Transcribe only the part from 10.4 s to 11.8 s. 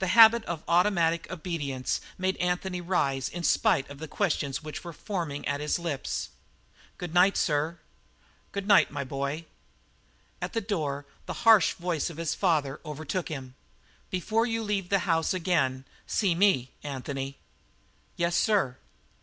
At the door the harsh